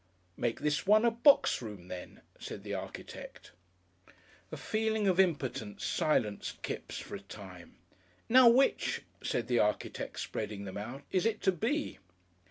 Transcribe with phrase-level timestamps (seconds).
[0.35, 3.51] "Make this one a box room, then," said the architect.
[4.51, 7.75] A feeling of impotence silenced Kipps for a time.
[8.27, 11.99] "Now which," said the architect, spreading them out, "is it to be?"